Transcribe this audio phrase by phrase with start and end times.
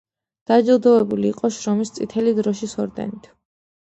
[0.51, 3.33] დაჯილდოვებული იყო შრომის წითელი დროშის ორდენით.